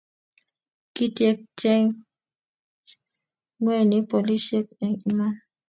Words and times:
kityekchech 0.95 1.89
ng'weny 3.61 3.97
polisiek 4.11 4.65
eng' 4.83 5.01
iman 5.09 5.33